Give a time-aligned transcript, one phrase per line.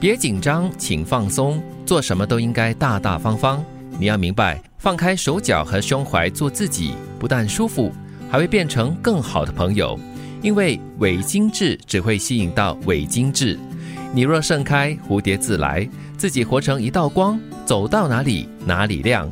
[0.00, 3.62] 别紧张，请放松，做什么都应该大大方方。
[3.98, 7.92] 你要明白，放开手脚和胸怀，做自己，不但舒服，
[8.30, 10.00] 还会变成更好的朋友。
[10.40, 13.58] 因为伪精致只会吸引到伪精致。
[14.14, 15.86] 你若盛开，蝴蝶自来。
[16.16, 19.30] 自己活成一道光，走到哪里哪里亮。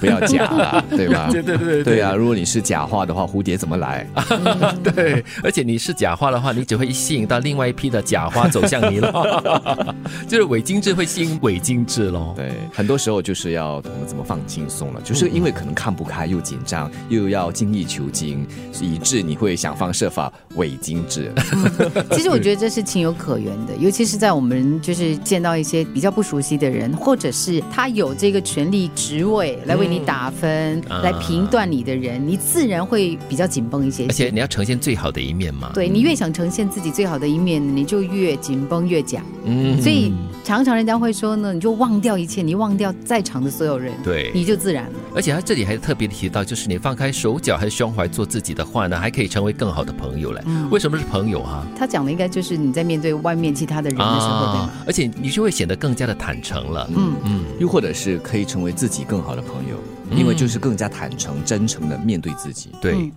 [0.00, 1.28] 不要假了，对吧？
[1.30, 2.14] 对对对对啊！
[2.14, 4.06] 如果你是假话的话，蝴蝶怎么来？
[4.82, 9.94] 对，而且你是假话的话，你只会吸引到另外一批的假花走向你了。
[10.26, 12.32] 就是伪精致会吸引伪精致喽。
[12.34, 18.46] 对，很多时候就是要怎么怎么放轻松了，就是因为可能看不开又紧张，又要精益求精，
[18.80, 21.30] 以致你会想方设法伪精致。
[22.12, 29.73] 其实我觉得这是情有可原的，尤其是在我们就是见到一些比较不熟悉的人，或者是他有这个权力职位来。
[29.76, 34.06] 为你打分来评断你的人，你自然会比较紧绷一些。
[34.06, 35.70] 而且你要呈现最好的一面嘛。
[35.74, 39.22] 对你越想呈现自己最好的一面，你就越紧绷越假。
[39.44, 44.92] 嗯，所以常常人家会说呢，你就忘掉一切，你忘掉在场的所有人，对，你就自然了。
[45.14, 50.42] 而且他这里还特别提到，就是你放开手脚和胸怀做自己的话呢，还可以成为更好的朋友嘞。
[50.70, 51.66] 为什么是朋友啊？
[51.76, 54.70] 他讲的应该就是你在面对外面其他的人的时候，对吗？
[54.86, 56.88] 而且你就会显得更加的坦诚了。
[56.94, 59.63] 嗯嗯，又或者是可以成为自己更好的朋友。
[60.10, 63.10] 因为就是更加坦诚、真诚的面对自己，对，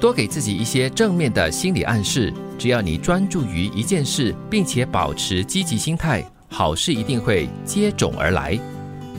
[0.00, 2.32] 多给自己一些正面的心理暗示。
[2.58, 8.58] 只要你专注于一件事，并且保持积极心态，好事一定会接踵而来。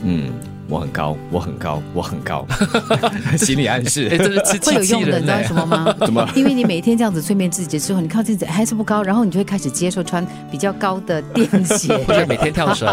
[0.02, 0.32] 嗯。
[0.70, 2.46] 我很高，我很高，我很高，
[3.36, 4.08] 心理暗示，
[4.62, 5.92] 会有用的，你知道什么吗？
[6.06, 6.26] 怎么？
[6.36, 12.88] 因为你每天这样子催眠自己之后，你靠镜子还是不高，然后你就会开始接受穿比较高的垫鞋， 或者每天跳绳，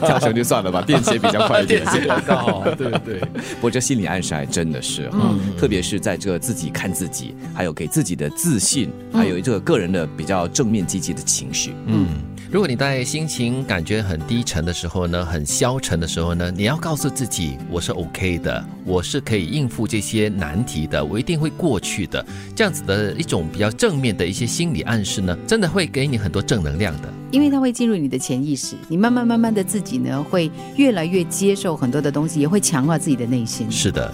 [0.00, 3.18] 跳绳就算了吧，垫鞋比较快一点，垫鞋高，对对。
[3.20, 12.06] 不过这心理暗示还真的是哈，特别是在这个自己看自己，还有给自己的自信，还有这个个人的比较正面积极的情绪，嗯。
[12.52, 22.22] 如果你在心情感觉很低沉的时候呢，很消沉的时候呢，你要告诉自己，我是 OK 的，我是可以应付这些难题的，我一定会过去的。
[22.54, 27.08] 这样子的一种比较正面的一些心理暗示呢，真的会给你很多正能量的。
[27.30, 33.66] 因为它会进入你的潜意识，你慢慢慢慢的自己呢，会越来越接受很多的东西，也会强化自己的内心。
[33.70, 34.12] 是的，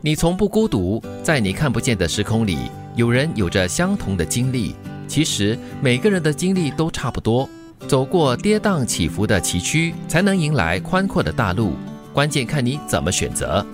[0.00, 2.56] 你从不孤独，在你看不见的时空里，
[2.94, 4.76] 有人有着相同的经历。
[5.08, 7.50] 其实每个人的经历都差不多。
[7.86, 11.74] 走过跌宕起伏的崎岖，才能迎来宽阔的大路。
[12.12, 13.64] 关键看你怎么选择。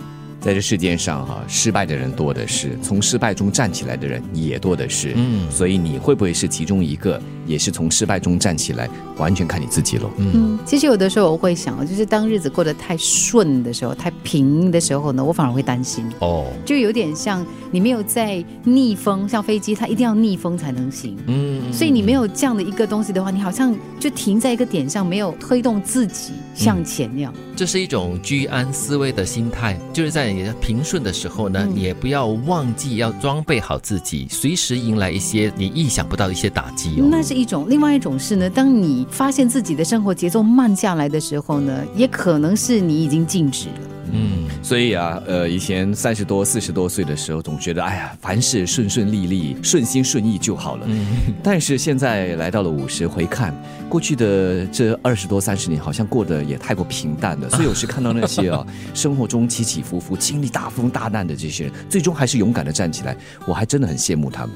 [0.40, 5.12] 在这世界上，哈，失败的人多的是，从失败中站起来的人也多的是。
[5.14, 10.10] 嗯，所以你会不会是其中一个，也是从失败中站起来，完全看你自己喽。
[10.16, 16.06] 嗯，其实有的时候我会想，就是当日子过得太顺的时候，太平的时候呢，我反而会担心。
[16.20, 21.18] 哦，就有点像你没有在逆风，像飞机，它一定要逆风才能行。
[21.26, 27.30] 嗯，所以你没有这样的一个东西的话，你好像就停在一个点上，没有推动自己向前那样。
[27.54, 30.29] 这是一种居安思危的心态，就是在。
[30.32, 37.08] 你平顺的时候呢，你也不要忘记要装备好自己，随时迎来一些你意想不到的一些打击哦。
[37.10, 43.74] 那是一种，另外一种是呢，当你发现自己的生活节奏慢下来的时候呢，也可能是你已经静止了。
[44.12, 50.86] 嗯，所以啊，呃，以前三十多、四十多岁的时候，总觉得哎呀，凡事顺顺利利、顺心顺意就好了。
[50.86, 51.06] 嗯，
[51.42, 53.54] 但是现在来到了五十，回看
[53.88, 57.48] 过去的这二十多、三十年，好像过得也太过平淡了。
[57.48, 63.16] 所以有时看到那些啊， 生活中起起伏伏、经历大风大难的这些人，最终还是勇敢的站起来，
[63.46, 64.54] 我还真的很羡慕他们。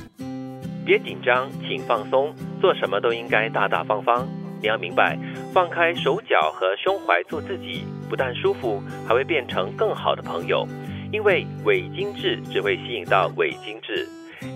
[0.84, 4.28] 别紧张，请放松，做什么都应该大大方方。
[4.60, 5.18] 你要明白，
[5.52, 10.66] 放开手脚和胸怀做自己，不但舒服，还会变成更好的朋友。
[11.12, 14.08] 因为伪精致只会吸引到伪精致。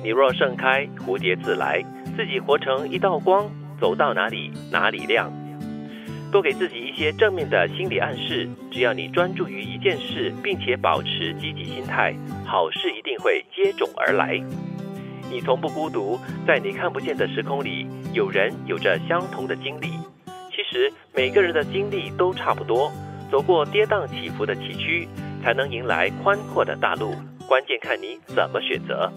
[0.02, 1.82] 你若盛开，蝴蝶自来。
[2.16, 3.48] 自己活成一道光，
[3.80, 5.32] 走到哪里哪里亮。
[6.32, 8.48] 多给自己一些正面的心理暗示。
[8.72, 12.12] 只要你专注于一件事，并且保持积极心态，
[12.44, 14.38] 好事一定会接踵而来。
[15.30, 19.88] 你从不孤独，在你看不见的时空里，有人有着相同的经历。
[20.50, 22.90] 其实每个人的经历都差不多，
[23.30, 25.08] 走过跌宕起伏的崎岖，
[25.42, 27.14] 才能迎来宽阔的大路。
[27.46, 29.10] 关键看你怎么选择。